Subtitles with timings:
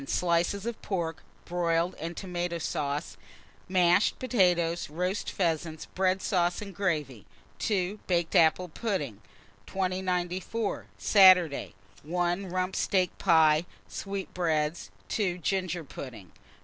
[0.07, 3.17] Slices of pork, broiled, and tomata sauce,
[3.69, 7.27] mashed potatoes; roast pheasants, bread sauce, and gravy.
[7.59, 7.99] 2.
[8.07, 9.21] Baked apple pudding.
[9.67, 10.87] 2094.
[10.97, 11.75] Saturday.
[12.01, 12.47] 1.
[12.49, 14.89] Rump steak pie, sweetbreads.
[15.09, 15.37] 2.
[15.37, 16.31] Ginger pudding.